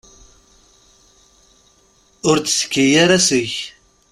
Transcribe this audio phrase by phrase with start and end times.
[2.29, 3.55] Ur d-tekki ara seg-k.